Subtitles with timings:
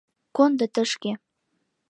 [0.35, 1.11] Кондо тышке!